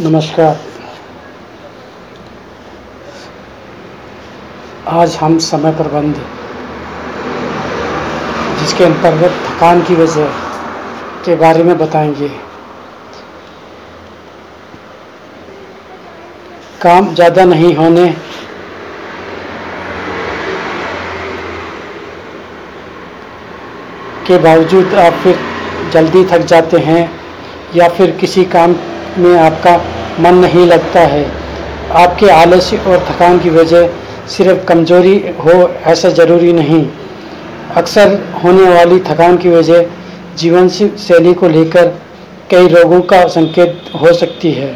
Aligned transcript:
नमस्कार। 0.00 0.56
आज 4.92 5.14
हम 5.16 5.36
समय 5.38 5.72
प्रबंध, 5.76 6.16
जिसके 8.58 8.84
अंतर्गत 8.84 9.38
थकान 9.46 9.80
की 9.82 9.94
वजह 9.94 10.26
के 11.24 11.36
बारे 11.36 11.62
में 11.64 11.76
बताएँगे। 11.78 12.28
काम 16.82 17.14
ज़्यादा 17.14 17.44
नहीं 17.44 17.74
होने 17.76 18.06
के 24.26 24.38
बावजूद 24.44 24.94
आप 25.06 25.22
फिर 25.22 25.38
जल्दी 25.92 26.24
थक 26.32 26.46
जाते 26.46 26.78
हैं 26.80 27.00
या 27.74 27.88
फिर 27.88 28.10
किसी 28.20 28.44
काम 28.56 28.76
में 29.18 29.36
आपका 29.38 29.76
मन 30.20 30.34
नहीं 30.36 30.66
लगता 30.66 31.00
है। 31.06 31.24
आपके 31.94 32.28
आलस्य 32.30 32.76
और 32.78 33.04
थकान 33.08 33.38
की 33.38 33.50
वजह 33.50 33.88
सिर्फ़ 34.28 34.64
कमज़ोरी 34.64 35.16
हो, 35.40 35.52
ऐसा 35.86 36.08
ज़रूरी 36.10 36.52
नहीं। 36.52 36.86
अक्सर 37.76 38.18
होने 38.44 38.68
वाली 38.68 38.98
थकान 39.00 39.36
की 39.36 39.48
वजह 39.50 39.86
जीवन 40.38 40.68
शैली 40.68 41.34
को 41.34 41.48
लेकर 41.48 41.86
कई 42.50 42.68
रोगों 42.68 43.00
का 43.02 43.26
संकेत 43.28 43.90
हो 44.02 44.12
सकती 44.14 44.52
है। 44.52 44.68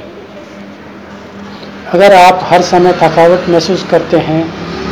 अगर 1.93 2.15
आप 2.15 2.41
हर 2.45 2.63
समय 2.63 2.93
थकावट 2.93 3.49
महसूस 3.49 3.87
करते 3.91 4.17
हैं 4.21 4.43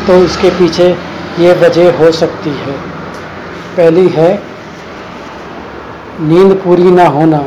तो 0.06 0.16
इसके 0.24 0.50
पीछे 0.50 0.88
ये 1.38 1.52
वजह 1.60 1.98
हो 1.98 2.10
सकती 2.12 2.50
है। 2.50 2.72
पहली 3.76 4.08
है, 4.08 4.30
नींद 6.20 6.52
पूरी 6.54 6.90
ना 6.92 7.06
होना। 7.08 7.38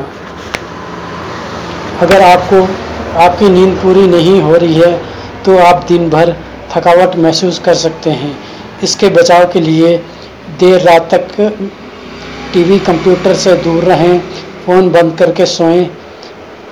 अगर 2.00 2.22
आपको 2.22 2.60
आपकी 3.16 3.48
नींद 3.48 3.76
पूरी 3.76 4.06
नहीं 4.08 4.40
हो 4.42 4.56
रही 4.56 4.74
है 4.74 4.92
तो 5.44 5.56
आप 5.58 5.84
दिन 5.88 6.08
भर 6.10 6.34
थकावट 6.70 7.16
महसूस 7.16 7.58
कर 7.58 7.74
सकते 7.76 8.10
हैं। 8.12 8.36
इसके 8.82 9.08
बचाव 9.10 9.44
के 9.52 9.60
लिए 9.60 9.96
देर 10.60 10.80
रात 10.80 11.14
तक 11.14 11.26
टीवी, 12.52 12.78
कंप्यूटर 12.80 13.34
से 13.34 13.54
दूर 13.56 13.82
रहें, 13.84 14.18
फ़ोन 14.66 14.90
बंद 14.92 15.16
करके 15.18 15.46
सोएँ। 15.46 15.84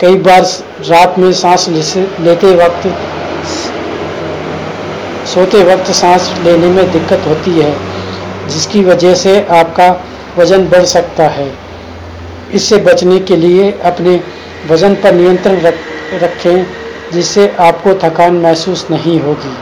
कई 0.01 0.17
बार 0.19 0.43
रात 0.87 1.19
में 1.19 1.33
सांस 1.35 1.69
लेते 2.21 2.55
वक्त 2.57 2.87
सोते 5.29 5.63
वक्त 5.65 5.91
सांस 5.93 6.31
लेने 6.45 6.69
में 6.69 6.91
दिक्कत 6.93 7.27
होती 7.27 7.51
है, 7.53 7.75
जिसकी 8.49 8.85
वजह 8.85 9.15
से 9.17 9.41
आपका 9.53 9.91
वज़न 10.39 10.69
बढ़ 10.69 10.85
सकता 10.87 11.29
है। 11.29 11.53
इससे 12.55 12.77
बचने 12.85 13.19
के 13.21 13.37
लिए 13.37 13.71
अपने 13.85 14.21
वज़न 14.71 14.95
पर 14.95 15.15
नियंत्रण 15.15 15.61
रख 15.61 15.75
रखें, 16.15 16.67
जिससे 17.13 17.49
आपको 17.61 17.95
थकान 17.95 18.35
महसूस 18.35 18.87
नहीं 18.91 19.21
होगी। 19.21 19.55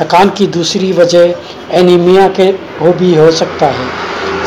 थकान 0.00 0.30
की 0.30 0.46
दूसरी 0.46 0.92
वजह 0.92 1.34
एनीमिया 1.70 2.28
के 2.28 2.46
हो 2.80 2.92
भी 2.92 3.14
हो 3.14 3.30
सकता 3.30 3.66
है। 3.66 3.86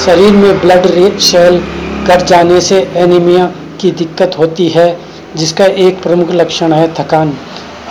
शरीर 0.06 0.32
में 0.32 0.60
ब्लड 0.60 1.20
सेल 1.20 1.60
घट 2.04 2.24
जाने 2.24 2.62
से 2.62 2.92
एनीमिया 2.96 3.46
की 3.82 3.92
दिक्कत 3.92 4.38
होती 4.40 4.70
है, 4.70 4.98
जिसका 5.36 5.66
एक 5.66 6.02
प्रमुख 6.04 6.32
लक्षण 6.32 6.74
है 6.74 6.94
थकान। 6.94 7.38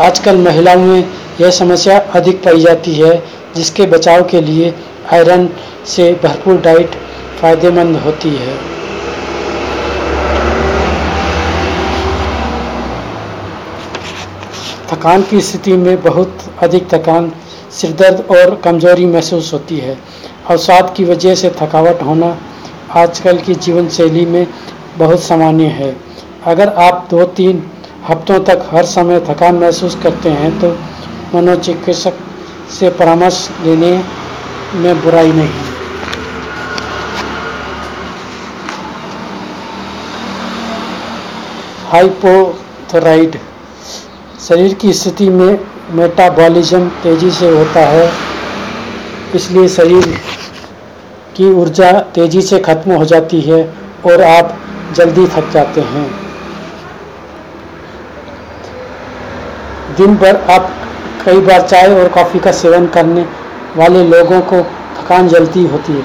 आजकल 0.00 0.36
महिलाओं 0.36 0.82
में 0.82 1.08
यह 1.40 1.50
समस्या 1.50 1.98
अधिक 1.98 2.44
पाई 2.44 2.60
जाती 2.60 2.94
है, 2.94 3.22
जिसके 3.56 3.86
बचाव 3.86 4.22
के 4.22 4.40
लिए 4.40 4.74
आयरन 5.12 5.48
से 5.86 6.12
भरपूर 6.22 6.60
डाइट 6.60 6.90
फ़ायदेमंद 7.40 7.96
होती 7.96 8.28
है। 8.28 8.77
थकान 14.98 15.22
की 15.22 15.40
स्थिति 15.40 15.72
में 15.72 16.02
बहुत 16.02 16.38
अधिक 16.62 16.86
थकान, 16.92 17.30
सिरदर्द 17.72 18.24
और 18.30 18.54
कमज़ोरी 18.64 19.04
महसूस 19.06 19.52
होती 19.52 19.76
है। 19.78 19.96
अवसाद 20.50 20.92
की 20.96 21.04
वजह 21.04 21.34
से 21.34 21.50
थकावट 21.60 22.02
होना 22.02 22.30
आजकल 22.96 23.38
की 23.38 23.54
जीवन 23.56 23.88
शैली 23.88 24.24
में 24.26 24.46
बहुत 24.98 25.22
सामान्य 25.22 25.66
है। 25.72 25.94
अगर 26.44 26.68
आप 26.78 27.06
दो 27.10 27.24
तीन 27.36 27.62
हफ्तों 28.08 28.38
तक 28.44 28.66
हर 28.70 28.84
समय 28.86 29.20
थकान 29.28 29.54
महसूस 29.54 29.94
करते 30.02 30.30
हैं 30.32 30.50
तो 30.60 30.70
मनोचिकित्सक 31.34 32.18
से 32.70 32.90
परामर्श 32.90 33.48
लेने 33.64 33.92
में 34.74 35.02
बुराई 35.02 35.32
नहीं। 35.32 35.66
हाइपोथोराइड 41.88 43.38
शरीर 44.48 44.74
की 44.74 44.92
स्थिति 44.92 45.28
में 45.30 45.58
मेटाबॉलिज्म 45.92 46.88
तेज़ी 47.02 47.30
से 47.30 47.48
होता 47.48 47.80
है, 47.80 48.10
इसलिए 49.34 49.68
शरीर 49.68 50.06
की 51.36 51.50
ऊर्जा 51.54 51.90
तेज़ी 52.14 52.42
से 52.42 52.58
खत्म 52.60 52.92
हो 52.92 53.04
जाती 53.04 53.40
है 53.40 53.60
और 54.06 54.22
आप 54.22 54.56
जल्दी 54.96 55.26
थक 55.26 55.50
जाते 55.52 55.80
हैं। 55.80 56.06
दिन 59.96 60.16
भर 60.16 60.36
आप 60.50 60.72
कई 61.24 61.40
बार 61.40 61.60
चाय 61.62 61.94
और 61.94 62.08
कॉफ़ी 62.08 62.38
का 62.38 62.52
सेवन 62.54 62.86
करने 62.86 63.26
वाले 63.76 64.04
लोगों 64.06 64.40
को 64.42 64.62
थकान 64.94 65.28
जल्दी 65.28 65.66
होती 65.66 65.92
है। 65.92 66.02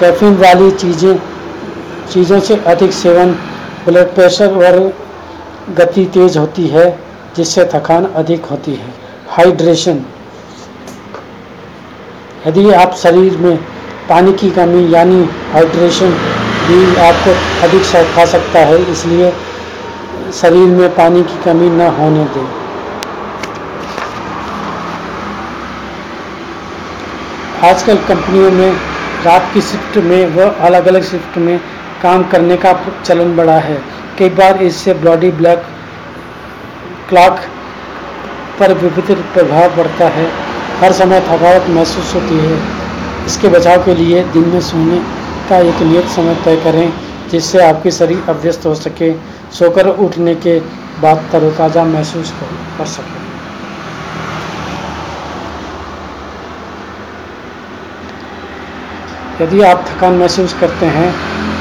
कैफीन 0.00 0.36
वाली 0.36 0.70
चीज़ें, 0.72 1.18
चीज़ों 2.12 2.40
से 2.40 2.56
अधिक 2.66 2.92
सेवन, 2.94 3.32
ब्लड 3.86 4.14
प्रेशर 4.14 4.62
और 4.64 4.92
गति 5.76 6.04
तेज 6.14 6.36
होती 6.36 6.66
है। 6.68 7.03
जिससे 7.36 7.64
थकान 7.74 8.04
अधिक 8.16 8.44
होती 8.44 8.74
है। 8.74 8.92
हाइड्रेशन 9.28 10.04
यदि 12.46 12.70
आप 12.74 12.94
शरीर 12.96 13.36
में 13.38 13.56
पानी 14.08 14.32
की 14.34 14.50
कमी 14.52 14.82
यानी 14.94 15.22
हाइड्रेशन 15.52 16.10
भी 16.66 16.96
आपको 17.00 17.30
अधिक 17.66 17.82
खा 18.14 18.24
सकता 18.26 18.60
है, 18.60 18.82
इसलिए 18.92 19.32
शरीर 20.32 20.68
में 20.70 20.94
पानी 20.94 21.22
की 21.22 21.42
कमी 21.44 21.68
न 21.70 21.88
होने 21.98 22.24
दें। 22.34 22.46
आजकल 27.64 27.96
कंपनियों 28.08 28.50
में 28.52 28.72
रात 29.24 29.50
की 29.54 29.60
शिफ्ट 29.62 29.96
में 30.04 30.34
व 30.36 30.48
अलग 30.62 30.86
अलग 30.86 31.02
शिफ्ट 31.02 31.38
में 31.38 31.58
काम 32.02 32.22
करने 32.30 32.56
का 32.56 32.72
चलन 32.96 33.36
बढ़ा 33.36 33.58
है। 33.60 33.80
कई 34.18 34.28
बार 34.32 34.62
इससे 34.62 34.94
बॉडी 35.04 35.30
ब्लैक 35.32 35.62
क्लॉक 37.08 37.40
पर 38.58 38.72
विपरीत 38.74 39.18
प्रभाव 39.34 39.76
पड़ता 39.76 40.08
है। 40.10 40.26
हर 40.80 40.92
समय 40.92 41.20
थकावट 41.22 41.68
महसूस 41.70 42.14
होती 42.14 42.38
है। 42.38 42.58
इसके 43.26 43.48
बचाव 43.48 43.84
के 43.84 43.94
लिए 43.94 44.22
दिन 44.32 44.48
में 44.48 44.60
सोने 44.62 44.98
का 45.48 45.58
एक 45.60 45.82
नियत 45.82 46.06
समय 46.10 46.34
तय 46.44 46.56
करें, 46.64 46.92
जिससे 47.30 47.62
आपके 47.62 47.90
शरीर 47.90 48.24
अभ्यस्त 48.28 48.66
हो 48.66 48.74
सके, 48.76 49.12
सोकर 49.52 49.88
उठने 49.88 50.34
के 50.36 50.58
बाद 51.00 51.28
तरोताज़ा 51.32 51.84
महसूस 51.84 52.32
कर 52.78 52.86
सके। 52.86 53.22
यदि 59.34 59.60
आप 59.62 59.84
थकान 59.86 60.14
महसूस 60.14 60.52
करते 60.60 60.86
हैं 60.88 61.10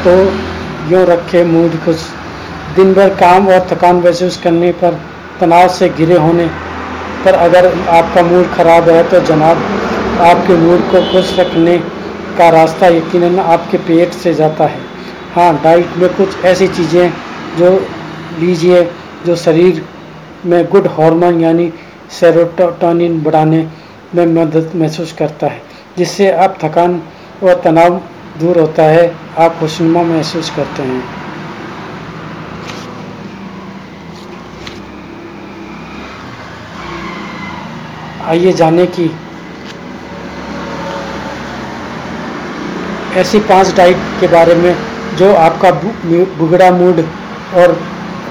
तो 0.03 0.11
यूँ 0.89 1.05
रखें 1.05 1.43
मूड 1.45 1.79
खुश 1.85 2.05
दिन 2.75 2.93
भर 2.93 3.09
काम 3.15 3.47
और 3.47 3.67
थकान 3.71 3.95
महसूस 3.95 4.37
करने 4.37 4.71
पर 4.83 4.99
तनाव 5.43 5.67
से 5.69 5.89
घिरे 5.89 6.17
होने 6.19 6.47
पर 7.25 7.33
अगर 7.35 7.65
आपका 7.91 8.21
मूड 8.23 8.53
ख़राब 8.53 8.89
है 8.89 9.03
तो 9.09 9.19
जनाब, 9.25 9.57
आपके 10.21 10.55
मूड 10.57 10.81
को 10.91 11.01
खुश 11.11 11.37
रखने 11.39 11.77
का 12.37 12.49
रास्ता 12.51 12.87
यकीनन 12.89 13.39
आपके 13.41 13.77
पेट 13.87 14.13
से 14.15 14.33
जाता 14.33 14.65
है। 14.65 14.81
हाँ 15.35 15.53
डाइट 15.63 15.97
में 15.97 16.09
कुछ 16.15 16.45
ऐसी 16.45 16.67
चीज़ें 16.69 17.13
जो 17.57 17.69
लीजिए, 18.39 18.83
जो 19.25 19.35
शरीर 19.35 19.83
में 20.45 20.63
गुड 20.69 20.87
हार्मोन 20.89 21.41
यानी 21.41 21.71
सेरोटोनिन 22.11 23.21
बढ़ाने 23.23 23.67
में 24.15 24.25
मदद 24.25 24.71
महसूस 24.75 25.11
करता 25.19 25.47
है, 25.47 25.61
जिससे 25.97 26.31
आप 26.33 26.57
थकान 26.63 27.01
और 27.43 27.61
तनाव 27.63 28.01
दूर 28.39 28.59
होता 28.59 28.83
है, 28.85 29.11
आप 29.37 29.59
खुशनुमा 29.59 30.03
महसूस 30.05 30.49
करते 30.55 30.83
हैं। 30.83 31.22
आइए 38.33 38.51
जाने 38.53 38.85
की। 38.93 39.03
ऐसी 43.15 43.39
पाँच 43.49 43.75
डाइट 43.77 43.97
के 44.19 44.27
बारे 44.27 44.55
में 44.55 44.75
जो 45.17 45.33
आपका 45.35 45.71
बुगड़ा 46.39 46.69
मूड 46.71 47.01
और 47.55 47.75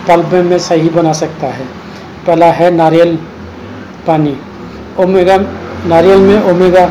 तलबे 0.08 0.40
में 0.42 0.58
सही 0.58 0.88
बना 0.88 1.12
सकता 1.12 1.46
है। 1.48 1.66
पहला 2.26 2.46
है 2.52 2.70
नारियल 2.70 3.16
पानी। 4.06 4.36
ओमेगा, 4.98 5.36
नारियल 5.86 6.18
में 6.18 6.50
ओमेगा 6.50 6.86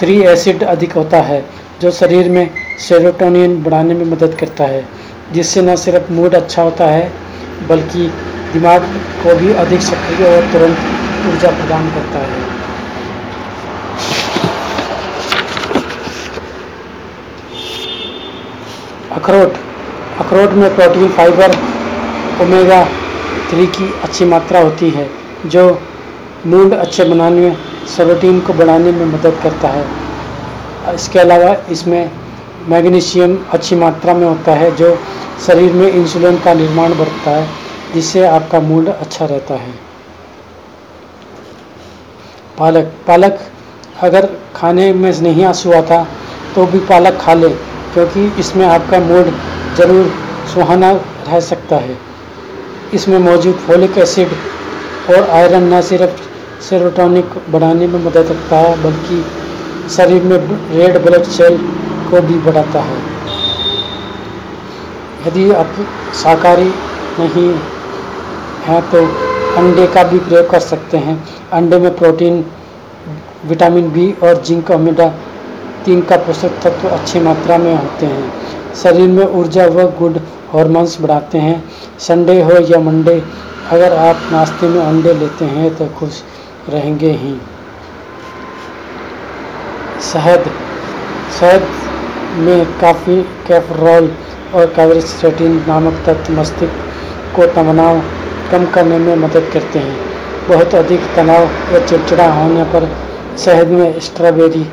थ्री 0.00 0.18
एसिड 0.24 0.64
अधिक 0.64 0.92
होता 0.92 1.20
है, 1.22 1.44
जो 1.82 1.90
शरीर 1.90 2.30
में 2.30 2.50
सेरोटोनिन 2.88 3.62
बढ़ाने 3.62 3.94
में 3.94 4.04
मदद 4.06 4.36
करता 4.40 4.64
है, 4.64 4.84
जिससे 5.32 5.62
न 5.62 5.76
सिर्फ़ 5.76 6.12
मूड 6.12 6.34
अच्छा 6.34 6.62
होता 6.62 6.86
है, 6.86 7.12
बल्कि 7.68 8.12
दिमाग 8.52 8.90
को 9.22 9.34
भी 9.36 9.52
अधिक 9.60 9.80
सक्रिय 9.82 10.28
और 10.28 10.52
तुरंत 10.52 10.94
ऊर्जा 11.26 11.50
प्रदान 11.50 11.88
करता 11.90 12.18
है। 12.18 12.45
अखरोट। 19.16 19.54
अखरोट 20.20 20.50
में 20.52 20.74
प्रोटीन, 20.76 21.08
फाइबर, 21.08 21.56
ओमेगा 22.42 22.84
थ्री 23.50 23.66
की 23.66 23.92
अच्छी 24.04 24.24
मात्रा 24.24 24.60
होती 24.60 24.90
है, 24.90 25.08
जो 25.46 25.62
मूड 26.46 26.72
अच्छे 26.74 27.04
बनाने 27.04 27.40
में 27.40 27.56
सेरोटीन 27.86 28.40
को 28.40 28.52
बढ़ाने 28.52 28.92
में 28.92 29.04
मदद 29.06 29.38
करता 29.42 29.68
है। 29.68 29.84
इसके 30.94 31.18
अलावा 31.18 31.54
इसमें 31.70 32.10
मैग्नीशियम 32.68 33.38
अच्छी 33.52 33.76
मात्रा 33.76 34.14
में 34.14 34.26
होता 34.26 34.52
है, 34.52 34.74
जो 34.76 34.98
शरीर 35.46 35.72
में 35.72 35.88
इंसुलिन 35.88 36.38
का 36.38 36.54
निर्माण 36.54 36.94
बढ़ता 36.94 37.30
है, 37.30 37.48
जिससे 37.94 38.26
आपका 38.26 38.60
मूड 38.60 38.88
अच्छा 38.88 39.24
रहता 39.24 39.54
है। 39.54 39.74
पालक। 42.58 42.92
पालक 43.06 43.38
अगर 44.02 44.28
खाने 44.56 44.92
में 44.92 45.10
नहीं 45.22 45.44
आँसू 45.44 45.72
आता 45.72 46.02
तो 46.54 46.66
भी 46.66 46.78
पालक 46.86 47.18
खा 47.20 47.34
ले। 47.34 47.48
क्योंकि 47.96 48.22
इसमें 48.40 48.64
आपका 48.66 48.98
मूड 49.00 49.28
ज़रूर 49.76 50.08
सुहाना 50.54 50.90
रह 51.28 51.38
सकता 51.42 51.76
है। 51.78 51.96
इसमें 52.94 53.18
मौजूद 53.20 53.54
फोलिक 53.66 53.98
एसिड 53.98 54.32
और 55.10 55.28
आयरन 55.30 55.72
न 55.72 55.80
सिर्फ़ 55.82 56.20
सेरोटोनिक 56.64 57.34
बढ़ाने 57.50 57.86
में 57.86 57.98
मदद 58.00 58.28
करता 58.28 58.56
है, 58.58 58.82
बल्कि 58.82 59.24
शरीर 59.90 60.22
में 60.22 60.36
रेड 60.72 60.98
ब्लड 61.04 61.24
सेल 61.30 61.56
को 62.10 62.20
भी 62.22 62.38
बढ़ाता 62.40 62.80
है। 62.82 62.98
यदि 65.26 65.50
आप 65.54 65.74
शाकाहारी 66.14 66.72
नहीं 67.18 67.48
हैं 68.66 68.80
तो 68.90 69.04
अंडे 69.58 69.86
का 69.94 70.02
भी 70.04 70.18
प्रयोग 70.20 70.50
कर 70.50 70.60
सकते 70.62 70.96
हैं। 70.98 71.16
अंडे 71.54 71.78
में 71.78 71.94
प्रोटीन, 71.96 72.44
विटामिन 73.46 73.90
बी 73.90 74.12
और 74.22 74.42
जिंक, 74.42 74.70
ओमेगा 74.70 75.12
तीन 75.86 76.00
का 76.02 76.16
पोषक 76.16 76.60
तत्व 76.62 76.88
अच्छी 76.88 77.20
मात्रा 77.20 77.56
में 77.58 77.74
होते 77.74 78.06
हैं। 78.06 78.32
शरीर 78.74 79.08
में 79.08 79.24
ऊर्जा 79.24 79.66
व 79.66 79.82
गुड 79.98 80.18
हॉर्मोन्स 80.52 81.00
बढ़ाते 81.00 81.38
हैं। 81.38 81.62
संडे 81.98 82.40
हो 82.42 82.58
या 82.70 82.78
मंडे, 82.80 83.22
अगर 83.70 83.92
आप 83.98 84.28
नाश्ते 84.32 84.68
में 84.68 84.80
अंडे 84.80 85.12
लेते 85.14 85.44
हैं 85.44 85.74
तो 85.76 85.86
खुश 85.98 86.22
रहेंगे 86.68 87.10
ही। 87.12 87.34
शहद 90.02 90.50
शहद 91.40 91.66
में 92.38 92.64
काफ़ी 92.80 93.22
कैफरॉल 93.48 94.10
और 94.54 94.66
कैवरिस्टेटिन 94.66 95.64
नामक 95.68 96.02
तत्व 96.06 96.32
मस्तिष्क 96.32 97.36
को 97.36 97.46
तनाव 97.54 98.00
कम 98.52 98.66
करने 98.66 98.98
में 98.98 99.14
मदद 99.16 99.50
करते 99.52 99.78
हैं। 99.78 99.96
बहुत 100.48 100.74
अधिक 100.74 101.06
तनाव 101.16 101.74
या 101.74 101.86
चिड़चिड़ा 101.86 102.26
होने 102.32 102.64
पर 102.64 102.88
शहद 103.44 103.68
में 103.68 104.00
स्ट्रॉबेरी 104.00 104.66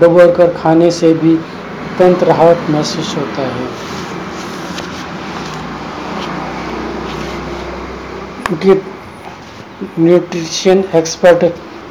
डुबोकर 0.00 0.52
खाने 0.54 0.90
से 0.90 1.12
भी 1.14 1.34
तुरंत 1.98 2.22
राहत 2.24 2.70
महसूस 2.70 3.14
होता 3.16 3.42
है। 3.48 3.68
न्यूट्रिशन 9.98 10.82
एक्सपर्ट 10.94 11.44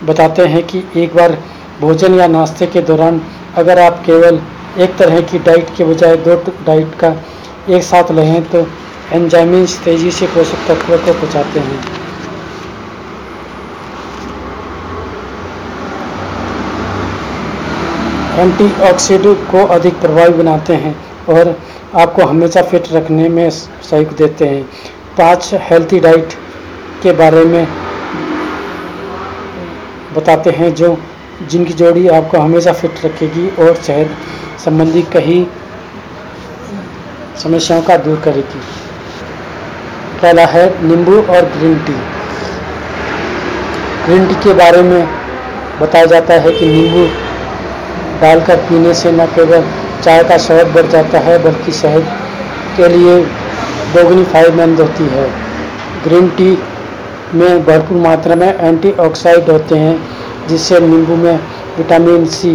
बताते 0.05 0.45
हैं 0.47 0.63
कि 0.67 0.83
एक 0.97 1.15
बार 1.15 1.37
भोजन 1.81 2.13
या 2.15 2.27
नाश्ते 2.27 2.65
के 2.67 2.81
दौरान 2.89 3.21
अगर 3.57 3.79
आप 3.79 4.03
केवल 4.05 4.41
एक 4.79 4.95
तरह 4.97 5.21
की 5.21 5.39
डाइट 5.45 5.69
के 5.77 5.83
बजाय 5.85 6.15
दो 6.25 6.35
डाइट 6.65 6.95
का 6.99 7.15
एक 7.69 7.83
साथ 7.83 8.11
लें 8.11 8.43
तो 8.51 8.65
एंजाइम्स 9.13 9.77
तेज़ी 9.83 10.11
से 10.11 10.27
पोषक 10.27 10.67
तत्वों 10.67 10.97
को 10.97 11.13
पहुँचाते 11.13 11.59
हैं। 11.59 12.08
एंटीऑक्सीडेंट 18.39 19.37
को 19.51 19.65
अधिक 19.67 19.99
प्रभावी 20.01 20.33
बनाते 20.33 20.73
हैं 20.75 20.95
और 21.29 21.55
आपको 21.95 22.25
हमेशा 22.25 22.61
फिट 22.61 22.87
रखने 22.93 23.29
में 23.29 23.49
सहयोग 23.49 24.15
देते 24.17 24.45
हैं। 24.45 24.63
पाँच 25.17 25.49
हेल्थी 25.61 25.99
डाइट 25.99 26.33
के 27.03 27.11
बारे 27.11 27.43
में 27.45 27.67
बताते 30.15 30.49
हैं 30.49 30.73
जो, 30.75 30.97
जिनकी 31.49 31.73
जोड़ी 31.73 32.07
आपको 32.09 32.37
हमेशा 32.37 32.73
फिट 32.73 33.05
रखेगी 33.05 33.47
और 33.59 33.75
सेहत 33.77 34.09
संबंधी 34.65 35.01
कई 35.13 35.47
समस्याओं 37.43 37.81
का 37.81 37.97
दूर 37.97 38.19
करेगी। 38.19 38.61
पहला 40.21 40.45
है 40.47 40.67
नींबू 40.83 41.21
और 41.33 41.45
ग्रीन 41.49 41.77
टी। 41.85 41.93
ग्रीन 44.05 44.27
टी 44.27 44.35
के 44.43 44.53
बारे 44.55 44.81
में 44.81 45.07
बताया 45.81 46.05
जाता 46.05 46.33
है 46.35 46.51
कि 46.51 46.67
नींबू 46.67 47.07
डालकर 48.21 48.57
पीने 48.69 48.93
से 48.93 49.11
न 49.11 49.25
केवल 49.35 49.63
चाय 50.03 50.23
का 50.23 50.37
शहद 50.39 50.67
बढ़ 50.73 50.87
जाता 50.87 51.19
है, 51.19 51.37
बल्कि 51.43 51.71
सेहत 51.73 52.05
के 52.77 52.87
लिए 52.89 53.21
दोगुनी 53.93 54.23
फ़ायदेमंद 54.25 54.79
होती 54.81 55.03
है। 55.11 55.27
ग्रीन 56.03 56.27
टी 56.37 56.57
में 57.35 57.65
भरपूर 57.65 57.97
मात्रा 57.99 58.35
में 58.35 58.47
एंटीऑक्सीडेंट 58.49 59.49
होते 59.49 59.77
हैं, 59.77 59.95
जिससे 60.47 60.79
नींबू 60.81 61.15
में 61.15 61.35
विटामिन 61.77 62.25
सी 62.27 62.53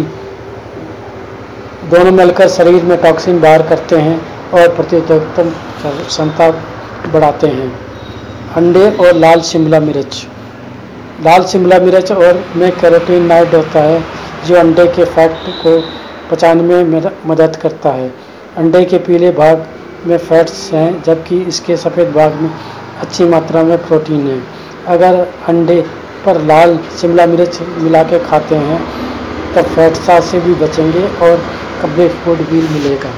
दोनों 1.91 2.11
मिलकर 2.11 2.47
शरीर 2.49 2.83
में 2.83 2.97
टॉक्सिन 3.01 3.39
बाहर 3.41 3.61
करते 3.67 3.95
हैं 3.97 4.19
और 4.53 4.67
प्रतिरोधक 4.75 5.51
क्षमता 6.07 6.49
बढ़ाते 7.13 7.47
हैं। 7.49 7.71
अंडे 8.57 8.89
और 8.97 9.15
लाल 9.15 9.41
शिमला 9.41 9.79
मिर्च। 9.79 10.25
लाल 11.25 11.43
शिमला 11.45 11.79
मिर्च 11.79 12.11
और 12.11 12.43
में 12.55 12.71
कैरोटीन 12.71 13.25
नाइट 13.25 13.53
होता 13.55 13.79
है 13.81 13.99
जो 14.45 14.55
अंडे 14.55 14.85
के 14.95 15.05
फैट 15.05 15.31
को 15.61 15.79
पचाने 16.31 16.63
में 16.63 17.01
मदद 17.27 17.55
करता 17.61 17.91
है। 17.91 18.09
अंडे 18.57 18.83
के 18.85 18.97
पीले 18.99 19.31
भाग 19.33 19.65
में 20.07 20.17
फैट्स 20.19 20.71
हैं, 20.73 21.01
जबकि 21.03 21.41
इसके 21.43 21.77
सफ़ेद 21.77 22.11
भाग 22.13 22.33
में 22.41 22.49
अच्छी 23.01 23.23
मात्रा 23.25 23.63
में 23.63 23.77
प्रोटीन 23.87 24.27
है। 24.27 24.39
अगर 24.87 25.15
अंडे 25.49 25.79
पर 26.25 26.41
लाल 26.43 26.77
शिमला 26.99 27.25
मिर्च 27.27 27.59
मिला 27.77 28.03
के 28.03 28.19
खाते 28.21 28.55
हैं 28.57 28.79
तो 29.53 29.61
फैटसा 29.65 30.19
से 30.21 30.39
भी 30.39 30.53
बचेंगे 30.55 31.07
और 31.25 31.41
कब्बे 31.81 32.07
फ़ूड 32.15 32.37
भी 32.49 32.61
मिलेगा। 32.69 33.11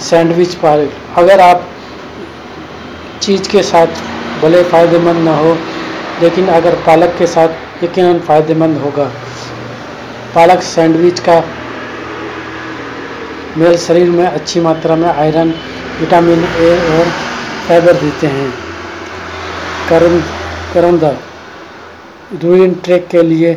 सैंडविच 0.00 0.54
पालक 0.56 0.90
अगर 1.18 1.40
आप 1.40 1.68
चीज़ 3.22 3.48
के 3.50 3.62
साथ 3.64 4.02
भले 4.42 4.62
फ़ायदेमंद 4.64 5.24
ना 5.24 5.36
हो, 5.36 5.56
लेकिन 6.22 6.48
अगर 6.50 6.74
पालक 6.86 7.14
के 7.18 7.26
साथ 7.28 7.84
यकीन 7.84 8.18
फ़ायदेमंद 8.20 8.78
होगा। 8.78 9.10
पालक 10.36 10.62
सैंडविच 10.62 11.20
का 11.20 11.34
मेरे 13.58 13.76
शरीर 13.78 14.08
में 14.10 14.24
अच्छी 14.24 14.60
मात्रा 14.60 14.96
में 14.96 15.08
आयरन, 15.08 15.50
विटामिन 16.00 16.40
ए 16.40 16.70
और 16.88 17.06
फाइबर 17.68 17.92
देते 17.92 18.26
हैं। 18.26 18.50
करुण 19.90 20.18
करौंदा, 20.74 21.10
यूरिन 22.34 22.74
ट्रैक 22.84 23.06
के 23.08 23.22
लिए 23.22 23.54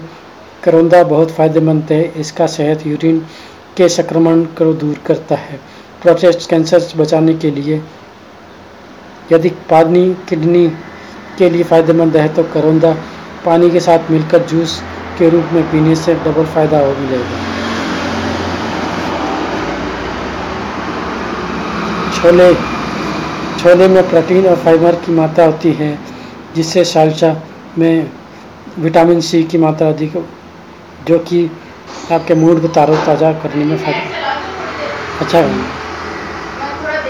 करौंदा 0.63 1.03
बहुत 1.05 1.31
फ़ायदेमंद 1.31 1.91
है। 1.91 2.01
इसका 2.15 2.47
सेहत 2.47 2.85
यूरिन 2.87 3.19
के 3.77 3.89
संक्रमण 3.89 4.43
को 4.57 4.73
दूर 4.75 5.01
करता 5.05 5.35
है। 5.37 5.59
प्रोस्टेट 6.01 6.47
कैंसर 6.49 6.79
से 6.79 6.97
बचाने 6.99 7.33
के 7.35 7.51
लिए 7.51 7.81
यदि 9.31 9.49
पानी, 9.69 10.05
किडनी 10.29 10.67
के 11.37 11.49
लिए 11.49 11.63
फ़ायदेमंद 11.65 12.17
है 12.17 12.27
तो 12.33 12.43
करौंदा 12.53 12.95
पानी 13.45 13.69
के 13.71 13.79
साथ 13.81 14.11
मिलकर 14.11 14.45
जूस 14.45 14.81
के 15.19 15.29
रूप 15.29 15.53
में 15.53 15.63
पीने 15.71 15.95
से 15.95 16.13
डबल 16.25 16.45
फ़ायदा 16.55 16.79
हो 16.79 16.93
मिलेगा 16.99 17.47
छोले 22.15 22.53
छोले 23.59 23.87
में 23.87 24.09
प्रोटीन 24.09 24.45
और 24.47 24.55
फाइबर 24.63 24.95
की 25.05 25.11
मात्रा 25.13 25.45
होती 25.45 25.71
है, 25.73 25.97
जिससे 26.55 26.83
सालसा 26.85 27.35
में 27.77 28.11
विटामिन 28.79 29.19
सी 29.21 29.43
की 29.43 29.57
मात्रा 29.57 29.87
अधिक 29.89 30.13
जो 31.07 31.19
कि 31.27 31.49
आपके 32.11 32.35
मूड 32.35 32.61
को 32.61 32.67
तारो 32.75 32.95
ताज़ा 33.05 33.31
करने 33.43 33.65
में 33.65 33.77
फ़ायदा 33.77 34.33
अच्छा 35.21 35.37
है। 35.37 35.78